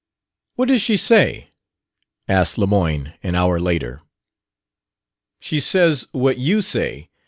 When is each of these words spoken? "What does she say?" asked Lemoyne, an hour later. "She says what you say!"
"What 0.55 0.69
does 0.69 0.81
she 0.81 0.97
say?" 0.97 1.51
asked 2.27 2.57
Lemoyne, 2.57 3.13
an 3.21 3.35
hour 3.35 3.59
later. 3.59 4.01
"She 5.39 5.59
says 5.59 6.07
what 6.11 6.39
you 6.39 6.63
say!" 6.63 7.11